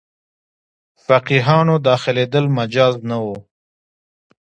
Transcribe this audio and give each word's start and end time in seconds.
فقیهانو 1.05 1.75
داخلېدل 1.87 2.45
مجاز 2.57 2.95
نه 3.09 3.17
وو. 3.23 3.35